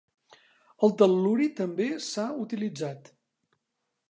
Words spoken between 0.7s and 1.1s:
El